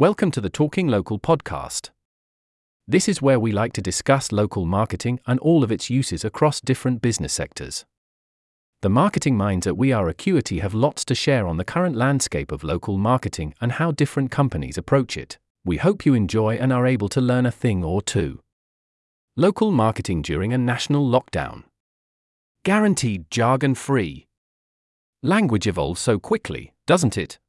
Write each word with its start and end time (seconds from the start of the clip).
Welcome 0.00 0.30
to 0.30 0.40
the 0.40 0.48
Talking 0.48 0.86
Local 0.86 1.18
podcast. 1.18 1.90
This 2.86 3.08
is 3.08 3.20
where 3.20 3.40
we 3.40 3.50
like 3.50 3.72
to 3.72 3.82
discuss 3.82 4.30
local 4.30 4.64
marketing 4.64 5.18
and 5.26 5.40
all 5.40 5.64
of 5.64 5.72
its 5.72 5.90
uses 5.90 6.24
across 6.24 6.60
different 6.60 7.02
business 7.02 7.32
sectors. 7.32 7.84
The 8.82 8.90
marketing 8.90 9.36
minds 9.36 9.66
at 9.66 9.76
We 9.76 9.90
Are 9.90 10.08
Acuity 10.08 10.60
have 10.60 10.72
lots 10.72 11.04
to 11.06 11.16
share 11.16 11.48
on 11.48 11.56
the 11.56 11.64
current 11.64 11.96
landscape 11.96 12.52
of 12.52 12.62
local 12.62 12.96
marketing 12.96 13.54
and 13.60 13.72
how 13.72 13.90
different 13.90 14.30
companies 14.30 14.78
approach 14.78 15.16
it. 15.16 15.36
We 15.64 15.78
hope 15.78 16.06
you 16.06 16.14
enjoy 16.14 16.54
and 16.58 16.72
are 16.72 16.86
able 16.86 17.08
to 17.08 17.20
learn 17.20 17.44
a 17.44 17.50
thing 17.50 17.82
or 17.82 18.00
two. 18.00 18.38
Local 19.34 19.72
marketing 19.72 20.22
during 20.22 20.52
a 20.52 20.58
national 20.58 21.10
lockdown. 21.10 21.64
Guaranteed 22.62 23.32
jargon 23.32 23.74
free. 23.74 24.28
Language 25.24 25.66
evolves 25.66 26.00
so 26.00 26.20
quickly, 26.20 26.72
doesn't 26.86 27.18
it? 27.18 27.40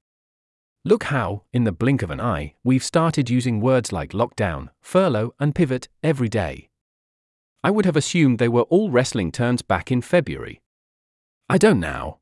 Look 0.85 1.05
how, 1.05 1.43
in 1.51 1.65
the 1.65 1.73
blink 1.73 2.01
of 2.01 2.09
an 2.09 2.21
eye, 2.21 2.53
we've 2.63 2.83
started 2.83 3.29
using 3.29 3.59
words 3.59 3.91
like 3.91 4.11
lockdown, 4.11 4.69
furlough, 4.79 5.33
and 5.37 5.53
pivot 5.53 5.89
every 6.01 6.29
day. 6.29 6.69
I 7.61 7.69
would 7.69 7.83
have 7.83 7.97
assumed 7.97 8.39
they 8.39 8.47
were 8.47 8.61
all 8.61 8.89
wrestling 8.89 9.33
terms 9.33 9.61
back 9.61 9.91
in 9.91 10.01
February. 10.01 10.61
I 11.49 11.57
don't 11.57 11.81
now. 11.81 12.19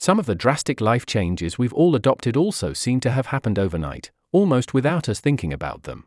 Some 0.00 0.18
of 0.18 0.24
the 0.24 0.34
drastic 0.34 0.80
life 0.80 1.04
changes 1.04 1.58
we've 1.58 1.74
all 1.74 1.94
adopted 1.94 2.38
also 2.38 2.72
seem 2.72 3.00
to 3.00 3.10
have 3.10 3.26
happened 3.26 3.58
overnight, 3.58 4.12
almost 4.32 4.72
without 4.72 5.06
us 5.06 5.20
thinking 5.20 5.52
about 5.52 5.82
them. 5.82 6.06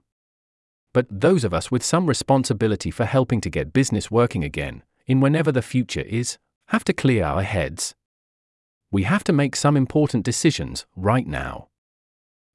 But 0.93 1.05
those 1.11 1.43
of 1.43 1.53
us 1.53 1.69
with 1.69 1.83
some 1.83 2.07
responsibility 2.07 2.89
for 2.89 3.05
helping 3.05 3.39
to 3.41 3.51
get 3.51 3.71
business 3.71 4.09
working 4.09 4.43
again, 4.43 4.81
in 5.05 5.19
whenever 5.19 5.51
the 5.51 5.61
future 5.61 6.01
is, 6.01 6.39
have 6.69 6.83
to 6.85 6.93
clear 6.93 7.23
our 7.23 7.43
heads 7.43 7.93
we 8.91 9.03
have 9.03 9.23
to 9.23 9.31
make 9.31 9.55
some 9.55 9.77
important 9.77 10.25
decisions 10.25 10.85
right 10.97 11.25
now. 11.25 11.69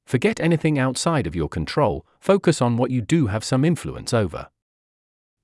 Forget 0.04 0.38
anything 0.38 0.78
outside 0.78 1.26
of 1.26 1.34
your 1.34 1.48
control, 1.48 2.06
focus 2.20 2.60
on 2.60 2.76
what 2.76 2.90
you 2.90 3.00
do 3.00 3.28
have 3.28 3.42
some 3.42 3.64
influence 3.64 4.12
over. 4.12 4.48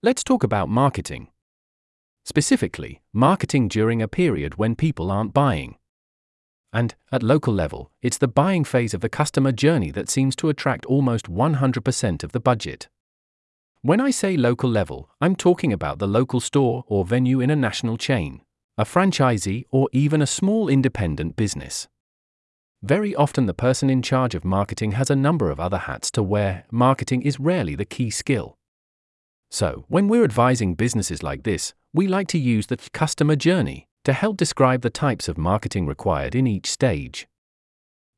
Let's 0.03 0.23
talk 0.23 0.45
about 0.45 0.69
marketing. 0.69 1.29
Specifically, 2.25 3.01
marketing 3.13 3.69
during 3.69 4.03
a 4.03 4.07
period 4.07 4.57
when 4.57 4.77
people 4.77 5.11
aren't 5.11 5.33
buying. 5.33 5.77
And, 6.75 6.95
at 7.11 7.23
local 7.23 7.55
level, 7.55 7.91
it's 8.03 8.19
the 8.19 8.29
buying 8.29 8.65
phase 8.65 8.95
of 8.95 9.01
the 9.01 9.09
customer 9.09 9.51
journey 9.51 9.91
that 9.93 10.11
seems 10.11 10.37
to 10.37 10.49
attract 10.51 10.87
almost 10.87 11.31
100% 11.31 12.23
of 12.23 12.33
the 12.33 12.41
budget. 12.41 12.89
When 13.81 14.01
I 14.01 14.11
say 14.11 14.37
local 14.37 14.71
level, 14.71 15.11
I'm 15.21 15.37
talking 15.37 15.73
about 15.73 15.99
the 15.99 16.07
local 16.07 16.39
store 16.39 16.85
or 16.87 17.05
venue 17.05 17.41
in 17.41 17.51
a 17.51 17.57
national 17.57 17.97
chain 17.97 18.43
a 18.83 18.85
franchisee, 18.85 19.65
or 19.71 19.89
even 19.93 20.21
a 20.21 20.27
small 20.27 20.69
independent 20.69 21.37
business. 21.37 21.87
Very 22.83 23.15
often, 23.15 23.47
the 23.47 23.55
person 23.55 23.89
in 23.89 24.03
charge 24.03 24.35
of 24.35 24.45
marketing 24.45 24.93
has 24.93 25.09
a 25.09 25.15
number 25.15 25.53
of 25.53 25.61
other 25.61 25.79
hats 25.79 26.11
to 26.11 26.23
wear, 26.23 26.65
marketing 26.73 27.23
is 27.23 27.39
rarely 27.39 27.77
the 27.77 27.85
key 27.85 28.11
skill. 28.11 28.57
So, 29.53 29.85
when 29.87 30.09
we're 30.09 30.25
advising 30.25 30.75
businesses 30.75 31.23
like 31.23 31.45
this, 31.45 31.75
we 31.95 32.09
like 32.09 32.27
to 32.29 32.41
use 32.41 32.67
the 32.67 32.77
customer 32.93 33.37
journey 33.37 33.87
to 34.05 34.13
help 34.13 34.37
describe 34.37 34.83
the 34.83 34.91
types 34.91 35.29
of 35.29 35.39
marketing 35.39 35.87
required 35.87 36.35
in 36.35 36.49
each 36.49 36.69
stage. 36.69 37.29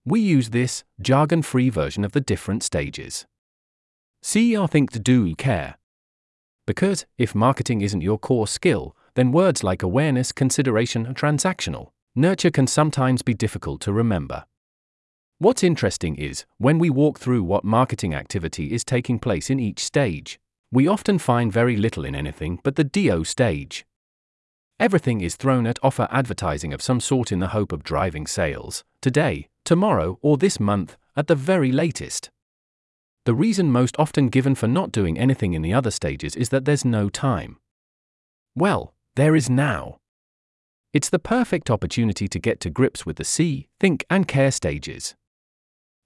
We 0.06 0.21
use 0.21 0.49
this 0.49 0.83
jargon 0.99 1.43
free 1.43 1.69
version 1.69 2.06
of 2.06 2.12
the 2.12 2.23
different 2.23 2.62
stages. 2.62 3.27
See 4.23 4.56
or 4.56 4.67
think 4.67 4.93
to 4.93 4.99
do 4.99 5.34
care. 5.34 5.77
Because 6.67 7.05
if 7.19 7.34
marketing 7.34 7.83
isn't 7.83 8.01
your 8.01 8.19
core 8.19 8.47
skill, 8.47 8.97
then 9.15 9.33
words 9.33 9.62
like 9.62 9.83
awareness, 9.83 10.33
consideration, 10.33 11.07
and 11.07 11.17
transactional 11.17 11.91
nurture 12.17 12.51
can 12.51 12.67
sometimes 12.67 13.23
be 13.23 13.34
difficult 13.34 13.81
to 13.81 13.93
remember. 13.93 14.45
What's 15.39 15.65
interesting 15.65 16.15
is, 16.15 16.45
when 16.59 16.79
we 16.79 16.91
walk 16.91 17.19
through 17.19 17.43
what 17.43 17.65
marketing 17.65 18.15
activity 18.15 18.73
is 18.73 18.84
taking 18.84 19.19
place 19.19 19.51
in 19.51 19.59
each 19.59 19.81
stage, 19.81 20.39
we 20.71 20.87
often 20.87 21.19
find 21.19 21.53
very 21.53 21.77
little 21.77 22.05
in 22.05 22.15
anything 22.15 22.61
but 22.62 22.77
the 22.77 22.84
DO 22.84 23.25
stage. 23.25 23.84
Everything 24.79 25.21
is 25.21 25.37
thrown 25.37 25.67
at 25.67 25.78
offer 25.83 26.09
advertising 26.11 26.72
of 26.72 26.83
some 26.83 27.00
sort 27.00 27.33
in 27.33 27.41
the 27.41 27.49
hope 27.49 27.72
of 27.72 27.84
driving 27.84 28.27
sales, 28.27 28.84
today, 29.00 29.49
tomorrow, 29.65 30.19
or 30.22 30.37
this 30.37 30.61
month, 30.61 30.97
at 31.17 31.27
the 31.27 31.37
very 31.37 31.72
latest. 31.72 32.31
The 33.25 33.34
reason 33.34 33.72
most 33.72 33.97
often 33.99 34.28
given 34.28 34.55
for 34.55 34.69
not 34.69 34.93
doing 34.93 35.19
anything 35.19 35.53
in 35.55 35.62
the 35.62 35.72
other 35.72 35.91
stages 35.91 36.37
is 36.37 36.50
that 36.50 36.65
there's 36.65 36.84
no 36.84 37.09
time. 37.09 37.59
Well, 38.55 38.94
there 39.16 39.36
is 39.36 39.48
now. 39.48 39.98
It's 40.92 41.08
the 41.08 41.19
perfect 41.19 41.70
opportunity 41.70 42.28
to 42.28 42.38
get 42.38 42.60
to 42.60 42.70
grips 42.70 43.04
with 43.04 43.16
the 43.16 43.25
see, 43.25 43.69
think, 43.78 44.04
and 44.10 44.26
care 44.26 44.50
stages. 44.50 45.14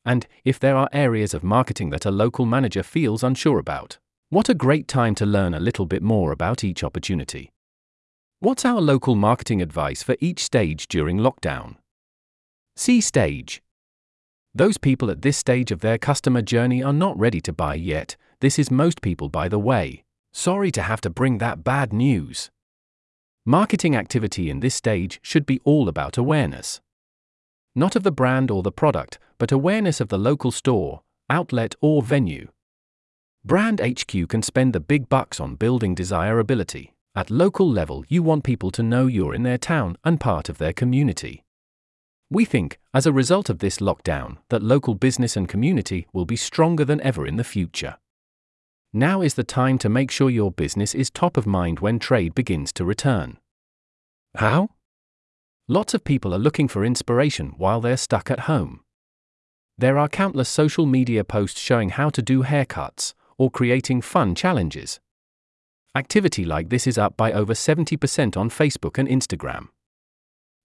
And 0.04 0.26
if 0.44 0.58
there 0.58 0.76
are 0.76 0.88
areas 0.92 1.34
of 1.34 1.42
marketing 1.42 1.90
that 1.90 2.06
a 2.06 2.10
local 2.10 2.46
manager 2.46 2.82
feels 2.82 3.22
unsure 3.22 3.58
about, 3.58 3.98
what 4.30 4.48
a 4.48 4.54
great 4.54 4.88
time 4.88 5.14
to 5.16 5.26
learn 5.26 5.54
a 5.54 5.60
little 5.60 5.86
bit 5.86 6.02
more 6.02 6.32
about 6.32 6.64
each 6.64 6.84
opportunity. 6.84 7.50
What's 8.40 8.64
our 8.64 8.80
local 8.80 9.14
marketing 9.14 9.60
advice 9.62 10.02
for 10.02 10.16
each 10.20 10.44
stage 10.44 10.86
during 10.86 11.18
lockdown? 11.18 11.76
See 12.76 13.00
stage. 13.00 13.62
Those 14.54 14.78
people 14.78 15.10
at 15.10 15.22
this 15.22 15.36
stage 15.36 15.70
of 15.70 15.80
their 15.80 15.98
customer 15.98 16.42
journey 16.42 16.82
are 16.82 16.92
not 16.92 17.18
ready 17.18 17.40
to 17.42 17.52
buy 17.52 17.74
yet. 17.74 18.16
This 18.40 18.58
is 18.58 18.70
most 18.70 19.02
people, 19.02 19.28
by 19.28 19.48
the 19.48 19.58
way. 19.58 20.04
Sorry 20.32 20.70
to 20.72 20.82
have 20.82 21.00
to 21.02 21.10
bring 21.10 21.38
that 21.38 21.64
bad 21.64 21.92
news. 21.92 22.50
Marketing 23.48 23.96
activity 23.96 24.50
in 24.50 24.60
this 24.60 24.74
stage 24.74 25.20
should 25.22 25.46
be 25.46 25.58
all 25.64 25.88
about 25.88 26.18
awareness. 26.18 26.82
Not 27.74 27.96
of 27.96 28.02
the 28.02 28.12
brand 28.12 28.50
or 28.50 28.62
the 28.62 28.70
product, 28.70 29.18
but 29.38 29.50
awareness 29.50 30.02
of 30.02 30.10
the 30.10 30.18
local 30.18 30.50
store, 30.50 31.00
outlet, 31.30 31.74
or 31.80 32.02
venue. 32.02 32.48
Brand 33.46 33.80
HQ 33.80 34.28
can 34.28 34.42
spend 34.42 34.74
the 34.74 34.80
big 34.80 35.08
bucks 35.08 35.40
on 35.40 35.54
building 35.54 35.94
desirability. 35.94 36.92
At 37.14 37.30
local 37.30 37.66
level, 37.66 38.04
you 38.06 38.22
want 38.22 38.44
people 38.44 38.70
to 38.70 38.82
know 38.82 39.06
you're 39.06 39.34
in 39.34 39.44
their 39.44 39.56
town 39.56 39.96
and 40.04 40.20
part 40.20 40.50
of 40.50 40.58
their 40.58 40.74
community. 40.74 41.42
We 42.28 42.44
think, 42.44 42.78
as 42.92 43.06
a 43.06 43.14
result 43.14 43.48
of 43.48 43.60
this 43.60 43.78
lockdown, 43.78 44.36
that 44.50 44.62
local 44.62 44.94
business 44.94 45.38
and 45.38 45.48
community 45.48 46.06
will 46.12 46.26
be 46.26 46.36
stronger 46.36 46.84
than 46.84 47.00
ever 47.00 47.26
in 47.26 47.36
the 47.36 47.44
future. 47.44 47.96
Now 48.98 49.22
is 49.22 49.34
the 49.34 49.44
time 49.44 49.78
to 49.78 49.88
make 49.88 50.10
sure 50.10 50.28
your 50.28 50.50
business 50.50 50.92
is 50.92 51.08
top 51.08 51.36
of 51.36 51.46
mind 51.46 51.78
when 51.78 52.00
trade 52.00 52.34
begins 52.34 52.72
to 52.72 52.84
return. 52.84 53.38
How? 54.34 54.70
Lots 55.68 55.94
of 55.94 56.02
people 56.02 56.34
are 56.34 56.44
looking 56.46 56.66
for 56.66 56.84
inspiration 56.84 57.54
while 57.56 57.80
they're 57.80 57.96
stuck 57.96 58.28
at 58.28 58.48
home. 58.50 58.80
There 59.78 59.98
are 59.98 60.08
countless 60.08 60.48
social 60.48 60.84
media 60.84 61.22
posts 61.22 61.60
showing 61.60 61.90
how 61.90 62.10
to 62.10 62.20
do 62.20 62.42
haircuts 62.42 63.14
or 63.36 63.52
creating 63.52 64.00
fun 64.00 64.34
challenges. 64.34 64.98
Activity 65.94 66.44
like 66.44 66.68
this 66.68 66.84
is 66.84 66.98
up 66.98 67.16
by 67.16 67.30
over 67.30 67.54
70% 67.54 68.36
on 68.36 68.50
Facebook 68.50 68.98
and 68.98 69.08
Instagram. 69.08 69.68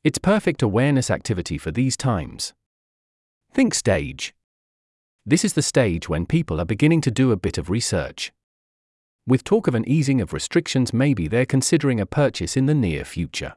It's 0.04 0.20
perfect 0.20 0.62
awareness 0.62 1.10
activity 1.10 1.58
for 1.58 1.72
these 1.72 1.98
times. 1.98 2.54
Think 3.52 3.74
stage. 3.74 4.36
This 5.26 5.44
is 5.44 5.54
the 5.54 5.62
stage 5.62 6.08
when 6.08 6.26
people 6.26 6.62
are 6.62 6.66
beginning 6.66 7.02
to 7.02 7.12
do 7.12 7.32
a 7.32 7.38
bit 7.38 7.58
of 7.58 7.70
research. 7.70 8.32
With 9.28 9.44
talk 9.44 9.68
of 9.68 9.76
an 9.76 9.90
easing 9.90 10.22
of 10.22 10.32
restrictions, 10.34 10.94
maybe 10.94 11.28
they're 11.28 11.46
considering 11.46 12.00
a 12.00 12.06
purchase 12.06 12.56
in 12.56 12.68
the 12.68 12.74
near 12.74 13.04
future. 13.04 13.56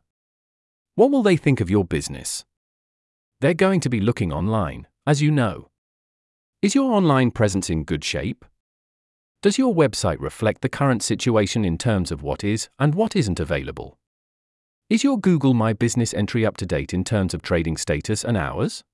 What 0.95 1.11
will 1.11 1.23
they 1.23 1.39
think 1.39 1.63
of 1.63 1.71
your 1.71 1.87
business? 1.87 2.45
They're 3.41 3.55
going 3.55 3.81
to 3.81 3.89
be 3.89 3.99
looking 3.99 4.31
online, 4.31 4.87
as 5.07 5.23
you 5.23 5.31
know. 5.31 5.71
Is 6.61 6.75
your 6.75 6.93
online 6.93 7.31
presence 7.31 7.71
in 7.71 7.85
good 7.85 8.05
shape? 8.05 8.45
Does 9.41 9.57
your 9.57 9.75
website 9.75 10.21
reflect 10.21 10.61
the 10.61 10.69
current 10.69 11.03
situation 11.03 11.65
in 11.65 11.79
terms 11.79 12.13
of 12.13 12.23
what 12.23 12.45
is 12.45 12.69
and 12.79 12.95
what 12.95 13.17
isn't 13.17 13.41
available? 13.41 13.99
Is 14.91 15.03
your 15.03 15.19
Google 15.19 15.55
My 15.55 15.73
Business 15.73 16.13
entry 16.13 16.45
up 16.45 16.59
to 16.59 16.67
date 16.67 16.93
in 16.93 17.05
terms 17.05 17.33
of 17.33 17.41
trading 17.41 17.79
status 17.79 18.23
and 18.23 18.37
hours? 18.37 18.85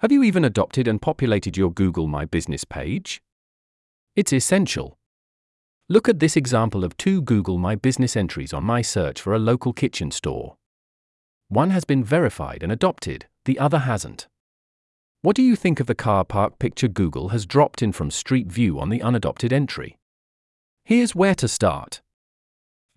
Have 0.00 0.10
you 0.10 0.24
even 0.24 0.44
adopted 0.44 0.88
and 0.88 1.00
populated 1.00 1.56
your 1.56 1.72
Google 1.72 2.08
My 2.08 2.24
Business 2.24 2.64
page? 2.64 3.22
It's 4.16 4.32
essential. 4.32 4.98
Look 5.88 6.08
at 6.08 6.18
this 6.18 6.36
example 6.36 6.82
of 6.82 6.96
two 6.96 7.22
Google 7.22 7.58
My 7.58 7.76
Business 7.76 8.16
entries 8.16 8.52
on 8.52 8.64
my 8.64 8.82
search 8.82 9.20
for 9.20 9.32
a 9.32 9.38
local 9.38 9.72
kitchen 9.72 10.10
store. 10.10 10.56
One 11.48 11.70
has 11.70 11.84
been 11.84 12.02
verified 12.02 12.62
and 12.62 12.72
adopted, 12.72 13.26
the 13.44 13.58
other 13.58 13.80
hasn't. 13.80 14.28
What 15.22 15.36
do 15.36 15.42
you 15.42 15.56
think 15.56 15.80
of 15.80 15.86
the 15.86 15.94
car 15.94 16.24
park 16.24 16.58
picture 16.58 16.88
Google 16.88 17.28
has 17.30 17.46
dropped 17.46 17.82
in 17.82 17.92
from 17.92 18.10
Street 18.10 18.48
View 18.48 18.78
on 18.78 18.90
the 18.90 19.00
unadopted 19.00 19.52
entry? 19.52 19.96
Here's 20.84 21.14
where 21.14 21.34
to 21.36 21.48
start. 21.48 22.02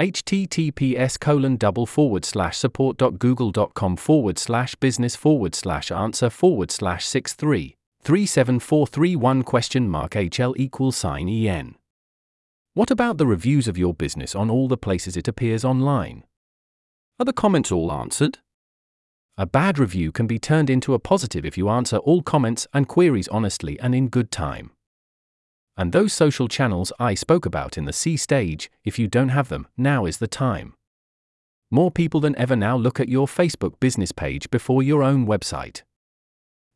https 0.01 1.19
colon 1.19 1.55
double 1.55 1.85
forward 1.85 2.25
slash 2.25 2.57
support.google.com 2.57 3.95
forward 3.95 4.37
slash 4.37 4.75
business 4.75 5.15
forward 5.15 5.55
slash 5.55 5.91
answer 5.91 6.29
forward 6.29 6.69
slash 6.69 7.05
63 7.05 7.75
37431 8.03 9.43
question 9.43 9.89
mark 9.89 10.11
HL 10.11 10.53
equals 10.57 10.97
sign 10.97 11.29
EN. 11.29 11.75
What 12.73 12.91
about 12.91 13.17
the 13.17 13.25
reviews 13.25 13.67
of 13.67 13.77
your 13.77 13.93
business 13.93 14.35
on 14.35 14.49
all 14.49 14.67
the 14.67 14.77
places 14.77 15.17
it 15.17 15.27
appears 15.27 15.65
online? 15.65 16.23
Are 17.19 17.25
the 17.25 17.33
comments 17.33 17.71
all 17.71 17.91
answered? 17.91 18.37
A 19.39 19.47
bad 19.47 19.79
review 19.79 20.11
can 20.11 20.27
be 20.27 20.37
turned 20.37 20.69
into 20.69 20.93
a 20.93 20.99
positive 20.99 21.45
if 21.45 21.57
you 21.57 21.67
answer 21.67 21.97
all 21.97 22.21
comments 22.21 22.67
and 22.75 22.87
queries 22.87 23.27
honestly 23.29 23.79
and 23.79 23.95
in 23.95 24.09
good 24.09 24.29
time. 24.29 24.69
And 25.75 25.91
those 25.91 26.13
social 26.13 26.47
channels 26.47 26.93
I 26.99 27.15
spoke 27.15 27.47
about 27.47 27.75
in 27.75 27.85
the 27.85 27.93
see 27.93 28.17
stage, 28.17 28.69
if 28.83 28.99
you 28.99 29.07
don't 29.07 29.29
have 29.29 29.49
them, 29.49 29.65
now 29.75 30.05
is 30.05 30.19
the 30.19 30.27
time. 30.27 30.75
More 31.71 31.89
people 31.89 32.19
than 32.19 32.37
ever 32.37 32.55
now 32.55 32.77
look 32.77 32.99
at 32.99 33.09
your 33.09 33.25
Facebook 33.25 33.79
business 33.79 34.11
page 34.11 34.51
before 34.51 34.83
your 34.83 35.01
own 35.01 35.25
website. 35.25 35.81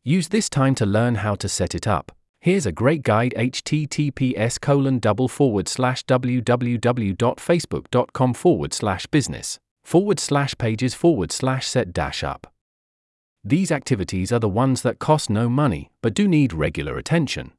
Use 0.04 0.30
this 0.30 0.50
time 0.50 0.74
to 0.76 0.86
learn 0.88 1.16
how 1.16 1.36
to 1.36 1.48
set 1.48 1.76
it 1.76 1.86
up. 1.86 2.12
Here's 2.40 2.66
a 2.66 2.72
great 2.72 3.04
guide 3.04 3.36
https 3.38 4.60
colon 4.60 4.98
double 4.98 5.28
forward 5.28 5.68
slash 5.68 6.04
www.facebook.com 6.06 8.34
forward 8.34 8.74
slash 8.74 9.06
business 9.06 9.60
forward 9.84 10.20
slash 10.20 10.58
pages 10.58 10.94
forward 10.94 11.32
slash 11.32 11.68
set 11.68 11.94
dash 11.94 12.24
up. 12.24 12.52
These 13.44 13.72
activities 13.72 14.32
are 14.32 14.40
the 14.40 14.50
ones 14.50 14.82
that 14.84 15.00
cost 15.00 15.30
no 15.30 15.50
money 15.50 15.92
but 16.02 16.14
do 16.14 16.28
need 16.28 16.54
regular 16.54 16.98
attention. 16.98 17.54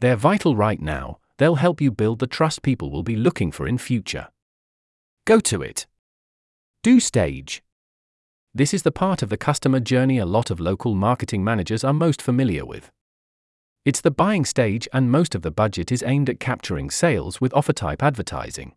They're 0.00 0.16
vital 0.16 0.56
right 0.56 0.80
now, 0.80 1.18
they'll 1.38 1.54
help 1.54 1.80
you 1.80 1.90
build 1.90 2.18
the 2.18 2.26
trust 2.26 2.62
people 2.62 2.90
will 2.90 3.02
be 3.02 3.16
looking 3.16 3.50
for 3.50 3.66
in 3.66 3.78
future. 3.78 4.28
Go 5.24 5.40
to 5.40 5.62
it. 5.62 5.86
Do 6.82 7.00
stage. 7.00 7.62
This 8.54 8.74
is 8.74 8.82
the 8.82 8.92
part 8.92 9.22
of 9.22 9.28
the 9.28 9.36
customer 9.36 9.80
journey 9.80 10.18
a 10.18 10.26
lot 10.26 10.50
of 10.50 10.60
local 10.60 10.94
marketing 10.94 11.42
managers 11.42 11.84
are 11.84 11.92
most 11.92 12.20
familiar 12.20 12.66
with. 12.66 12.90
It's 13.84 14.00
the 14.00 14.10
buying 14.10 14.44
stage, 14.44 14.86
and 14.92 15.10
most 15.10 15.34
of 15.34 15.42
the 15.42 15.50
budget 15.50 15.90
is 15.90 16.04
aimed 16.06 16.28
at 16.28 16.38
capturing 16.38 16.90
sales 16.90 17.40
with 17.40 17.54
offer 17.54 17.72
type 17.72 18.02
advertising. 18.02 18.74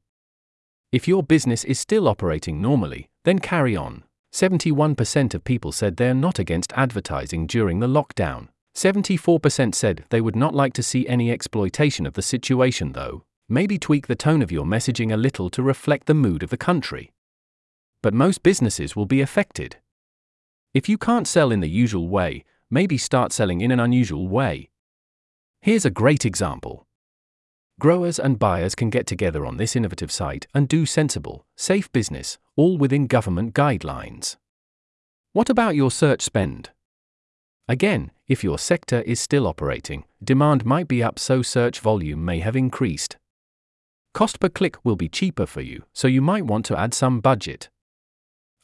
If 0.96 1.08
your 1.08 1.24
business 1.24 1.66
is 1.66 1.80
still 1.80 2.08
operating 2.08 2.62
normally, 2.62 3.10
then 3.26 3.40
carry 3.40 3.76
on. 3.76 4.04
71% 4.32 5.34
of 5.34 5.44
people 5.44 5.72
said 5.72 5.98
they're 5.98 6.14
not 6.14 6.40
against 6.40 6.72
advertising 6.74 7.48
during 7.48 7.80
the 7.80 7.88
lockdown. 7.88 8.48
74% 8.76 9.76
said 9.76 10.06
they 10.10 10.22
would 10.22 10.36
not 10.36 10.56
like 10.56 10.74
to 10.74 10.84
see 10.84 11.08
any 11.08 11.32
exploitation 11.32 12.06
of 12.06 12.14
the 12.14 12.22
situation, 12.22 12.94
though. 12.94 13.24
Maybe 13.50 13.78
tweak 13.78 14.08
the 14.08 14.16
tone 14.16 14.42
of 14.42 14.52
your 14.52 14.66
messaging 14.66 15.14
a 15.14 15.18
little 15.18 15.50
to 15.50 15.62
reflect 15.62 16.08
the 16.08 16.14
mood 16.14 16.44
of 16.44 16.50
the 16.50 16.66
country 16.70 17.12
but 18.06 18.14
most 18.14 18.44
businesses 18.44 18.96
will 18.96 19.08
be 19.08 19.20
affected. 19.20 19.78
If 20.76 20.88
you 20.88 20.96
can't 20.96 21.28
sell 21.28 21.52
in 21.52 21.62
the 21.62 21.68
usual 21.68 22.08
way, 22.08 22.46
maybe 22.70 23.00
start 23.00 23.34
selling 23.34 23.62
in 23.62 23.72
an 23.72 23.80
unusual 23.80 24.28
way. 24.28 24.70
Here's 25.60 25.86
a 25.86 25.90
great 25.90 26.24
example. 26.24 26.85
Growers 27.78 28.20
and 28.20 28.40
buyers 28.40 28.74
can 28.74 28.90
get 28.90 29.06
together 29.06 29.46
on 29.46 29.58
this 29.58 29.76
innovative 29.76 30.10
site 30.10 30.48
and 30.54 30.68
do 30.70 30.86
sensible, 30.86 31.46
safe 31.58 31.92
business, 31.92 32.38
all 32.56 32.78
within 32.78 33.06
government 33.06 33.54
guidelines. 33.54 34.38
What 35.34 35.50
about 35.50 35.76
your 35.76 35.92
search 35.92 36.22
spend? 36.22 36.70
Again, 37.68 38.12
if 38.28 38.46
your 38.46 38.58
sector 38.58 39.02
is 39.02 39.20
still 39.20 39.46
operating, 39.46 40.06
demand 40.24 40.66
might 40.66 40.88
be 40.88 41.04
up 41.04 41.20
so 41.20 41.42
search 41.42 41.82
volume 41.82 42.24
may 42.24 42.40
have 42.40 42.56
increased. 42.56 43.18
Cost 44.14 44.40
per 44.40 44.48
click 44.48 44.78
will 44.86 44.96
be 44.96 45.10
cheaper 45.10 45.46
for 45.46 45.60
you, 45.60 45.84
so 45.92 46.08
you 46.08 46.22
might 46.22 46.46
want 46.46 46.64
to 46.68 46.80
add 46.80 46.94
some 46.94 47.20
budget. 47.20 47.70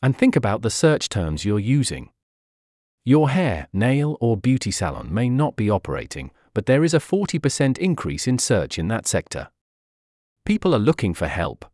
And 0.02 0.18
think 0.18 0.38
about 0.38 0.62
the 0.62 0.70
search 0.70 1.10
terms 1.10 1.44
you're 1.44 1.60
using. 1.60 2.12
Your 3.04 3.32
hair, 3.32 3.68
nail, 3.74 4.16
or 4.22 4.38
beauty 4.38 4.72
salon 4.72 5.14
may 5.14 5.28
not 5.28 5.58
be 5.58 5.70
operating, 5.70 6.32
but 6.54 6.66
there 6.66 6.84
is 6.84 6.94
a 6.94 7.00
40% 7.00 7.78
increase 7.78 8.28
in 8.28 8.38
search 8.38 8.78
in 8.78 8.88
that 8.90 9.08
sector. 9.08 9.50
People 10.46 10.76
are 10.76 10.80
looking 10.80 11.14
for 11.14 11.28
help. 11.28 11.66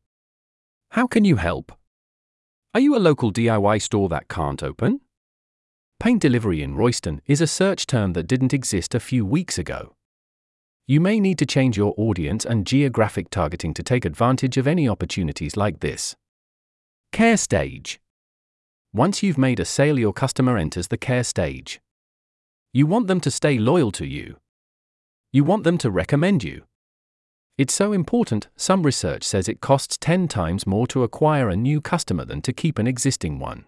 How 0.92 1.08
can 1.08 1.26
you 1.26 1.38
help? 1.38 1.72
Are 2.74 2.80
you 2.80 2.96
a 2.96 3.00
local 3.00 3.32
DIY 3.32 3.82
store 3.82 4.10
that 4.10 4.28
can't 4.28 4.62
open? 4.62 5.02
Paint 6.00 6.22
delivery 6.22 6.62
in 6.62 6.76
Royston 6.76 7.22
is 7.26 7.42
a 7.42 7.48
search 7.48 7.88
term 7.88 8.14
that 8.14 8.28
didn't 8.28 8.54
exist 8.54 8.94
a 8.94 9.00
few 9.00 9.26
weeks 9.26 9.58
ago. 9.58 9.96
You 10.86 11.02
may 11.02 11.20
need 11.20 11.38
to 11.40 11.46
change 11.46 11.76
your 11.76 11.94
audience 11.98 12.46
and 12.46 12.68
geographic 12.68 13.30
targeting 13.30 13.74
to 13.74 13.84
take 13.84 14.06
advantage 14.06 14.58
of 14.58 14.68
any 14.68 14.88
opportunities 14.88 15.58
like 15.58 15.80
this. 15.80 16.16
Care 17.12 17.36
stage. 17.36 18.00
Once 18.94 19.22
you've 19.22 19.38
made 19.38 19.60
a 19.60 19.66
sale, 19.66 20.00
your 20.00 20.14
customer 20.14 20.58
enters 20.58 20.88
the 20.88 20.98
care 20.98 21.24
stage. 21.24 21.82
You 22.74 22.86
want 22.86 23.08
them 23.08 23.20
to 23.22 23.32
stay 23.32 23.58
loyal 23.58 23.92
to 23.94 24.06
you. 24.06 24.38
You 25.32 25.44
want 25.44 25.64
them 25.64 25.78
to 25.80 25.92
recommend 25.92 26.44
you. 26.44 26.64
It's 27.58 27.74
so 27.74 27.92
important, 27.92 28.48
some 28.56 28.84
research 28.84 29.24
says 29.24 29.50
it 29.50 29.62
costs 29.62 29.98
10 29.98 30.28
times 30.28 30.68
more 30.68 30.88
to 30.88 31.04
acquire 31.04 31.50
a 31.50 31.56
new 31.56 31.82
customer 31.82 32.24
than 32.24 32.42
to 32.44 32.54
keep 32.54 32.78
an 32.78 32.88
existing 32.88 33.40
one. 33.40 33.66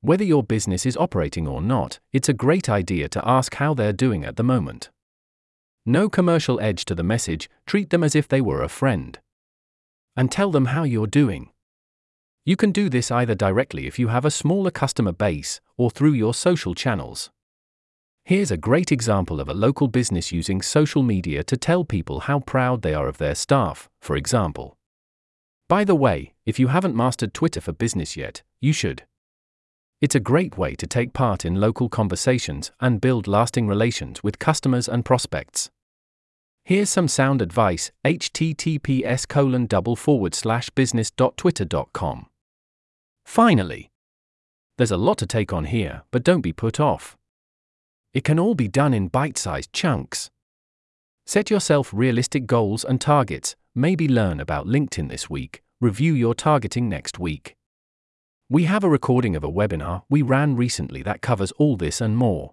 Whether 0.00 0.24
your 0.24 0.42
business 0.42 0.86
is 0.86 0.96
operating 0.96 1.46
or 1.46 1.60
not, 1.60 2.00
it's 2.12 2.28
a 2.28 2.34
great 2.34 2.68
idea 2.68 3.08
to 3.10 3.28
ask 3.28 3.54
how 3.56 3.74
they're 3.74 3.92
doing 3.92 4.24
at 4.24 4.36
the 4.36 4.42
moment. 4.42 4.90
No 5.84 6.08
commercial 6.08 6.60
edge 6.60 6.84
to 6.86 6.94
the 6.94 7.02
message, 7.02 7.48
treat 7.66 7.90
them 7.90 8.02
as 8.02 8.16
if 8.16 8.26
they 8.26 8.40
were 8.40 8.62
a 8.62 8.68
friend. 8.68 9.18
And 10.16 10.32
tell 10.32 10.50
them 10.50 10.66
how 10.66 10.84
you're 10.84 11.06
doing. 11.06 11.50
You 12.44 12.56
can 12.56 12.72
do 12.72 12.88
this 12.88 13.10
either 13.10 13.34
directly 13.34 13.86
if 13.86 13.98
you 13.98 14.08
have 14.08 14.24
a 14.24 14.30
smaller 14.30 14.70
customer 14.70 15.12
base 15.12 15.60
or 15.76 15.90
through 15.90 16.12
your 16.12 16.34
social 16.34 16.74
channels. 16.74 17.30
Here's 18.26 18.50
a 18.50 18.56
great 18.56 18.90
example 18.90 19.40
of 19.40 19.48
a 19.48 19.54
local 19.54 19.86
business 19.86 20.32
using 20.32 20.60
social 20.60 21.04
media 21.04 21.44
to 21.44 21.56
tell 21.56 21.84
people 21.84 22.18
how 22.18 22.40
proud 22.40 22.82
they 22.82 22.92
are 22.92 23.06
of 23.06 23.18
their 23.18 23.36
staff, 23.36 23.88
for 24.00 24.16
example. 24.16 24.76
By 25.68 25.84
the 25.84 25.94
way, 25.94 26.34
if 26.44 26.58
you 26.58 26.66
haven't 26.66 26.96
mastered 26.96 27.32
Twitter 27.32 27.60
for 27.60 27.70
business 27.70 28.16
yet, 28.16 28.42
you 28.60 28.72
should. 28.72 29.04
It's 30.00 30.16
a 30.16 30.26
great 30.32 30.58
way 30.58 30.74
to 30.74 30.88
take 30.88 31.12
part 31.12 31.44
in 31.44 31.60
local 31.60 31.88
conversations 31.88 32.72
and 32.80 33.00
build 33.00 33.28
lasting 33.28 33.68
relations 33.68 34.24
with 34.24 34.40
customers 34.40 34.88
and 34.88 35.04
prospects. 35.04 35.70
Here's 36.64 36.90
some 36.90 37.06
sound 37.06 37.40
advice 37.40 37.92
https 38.04 39.28
colon 39.28 39.66
double 39.66 39.94
forward 39.94 40.34
slash 40.34 40.68
business.twitter.com. 40.70 42.26
Finally, 43.24 43.88
there's 44.78 44.90
a 44.90 44.96
lot 44.96 45.16
to 45.18 45.26
take 45.26 45.52
on 45.52 45.66
here, 45.66 46.02
but 46.10 46.24
don't 46.24 46.40
be 46.40 46.52
put 46.52 46.80
off. 46.80 47.16
It 48.16 48.24
can 48.24 48.38
all 48.38 48.54
be 48.54 48.66
done 48.66 48.94
in 48.94 49.08
bite 49.08 49.36
sized 49.36 49.74
chunks. 49.74 50.30
Set 51.26 51.50
yourself 51.50 51.90
realistic 51.92 52.46
goals 52.46 52.82
and 52.82 52.98
targets, 52.98 53.54
maybe 53.74 54.08
learn 54.08 54.40
about 54.40 54.66
LinkedIn 54.66 55.10
this 55.10 55.28
week, 55.28 55.62
review 55.82 56.14
your 56.14 56.34
targeting 56.34 56.88
next 56.88 57.18
week. 57.18 57.56
We 58.48 58.64
have 58.64 58.84
a 58.84 58.88
recording 58.88 59.36
of 59.36 59.44
a 59.44 59.52
webinar 59.52 60.04
we 60.08 60.22
ran 60.22 60.56
recently 60.56 61.02
that 61.02 61.20
covers 61.20 61.52
all 61.58 61.76
this 61.76 62.00
and 62.00 62.16
more. 62.16 62.52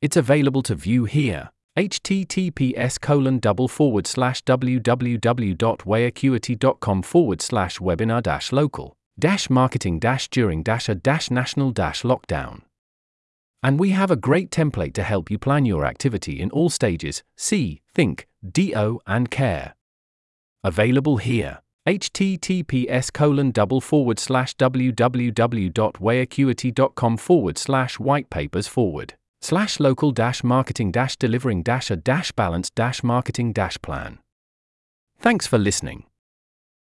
It's 0.00 0.16
available 0.16 0.62
to 0.62 0.74
view 0.74 1.04
here 1.04 1.50
https 1.76 2.98
colon 2.98 3.40
double 3.40 3.68
forward 3.68 4.06
slash 4.06 4.42
www.weareacuity.com 4.44 7.02
forward 7.02 7.42
slash 7.42 7.78
webinar 7.78 8.22
dash 8.22 8.52
local 8.52 8.94
dash 9.18 9.50
marketing 9.50 9.98
dash 9.98 10.30
during 10.30 10.62
dash 10.62 10.88
a 10.88 10.94
dash 10.94 11.30
national 11.30 11.72
dash 11.72 12.04
lockdown. 12.04 12.62
And 13.62 13.78
we 13.78 13.90
have 13.90 14.10
a 14.10 14.16
great 14.16 14.50
template 14.50 14.94
to 14.94 15.02
help 15.02 15.30
you 15.30 15.38
plan 15.38 15.66
your 15.66 15.84
activity 15.86 16.40
in 16.40 16.50
all 16.50 16.70
stages 16.70 17.22
see, 17.36 17.82
think, 17.94 18.26
do, 18.46 19.00
and 19.06 19.30
care. 19.30 19.74
Available 20.64 21.18
here. 21.18 21.60
https 21.86 23.12
colon 23.12 23.50
double 23.50 23.80
forward 23.80 24.18
slash 24.18 24.56
www.weareacuity.com 24.56 27.16
forward 27.16 27.58
slash 27.58 27.98
white 27.98 28.30
papers 28.30 28.68
forward 28.68 29.14
slash 29.40 29.80
local 29.80 30.12
dash 30.12 30.44
marketing 30.44 30.92
dash 30.92 31.16
delivering 31.16 31.64
dash 31.64 31.90
a 31.90 31.96
dash 31.96 32.30
balance 32.32 32.70
dash 32.70 33.02
marketing 33.02 33.52
dash 33.52 33.76
plan. 33.82 34.20
Thanks 35.18 35.48
for 35.48 35.58
listening. 35.58 36.04